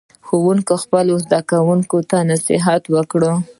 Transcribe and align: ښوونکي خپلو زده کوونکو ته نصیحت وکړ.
ښوونکي 0.27 0.75
خپلو 0.83 1.13
زده 1.25 1.39
کوونکو 1.51 1.97
ته 2.09 2.17
نصیحت 2.31 2.83
وکړ. 2.95 3.21